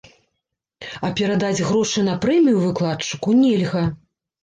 А 1.09 1.11
перадаць 1.19 1.65
грошы 1.69 2.07
на 2.09 2.17
прэмію 2.25 2.65
выкладчыку 2.67 3.41
нельга. 3.47 3.89